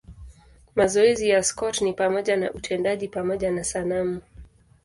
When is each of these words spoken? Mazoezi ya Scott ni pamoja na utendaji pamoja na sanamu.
Mazoezi 0.75 1.29
ya 1.29 1.43
Scott 1.43 1.81
ni 1.81 1.93
pamoja 1.93 2.37
na 2.37 2.53
utendaji 2.53 3.07
pamoja 3.07 3.51
na 3.51 3.63
sanamu. 3.63 4.21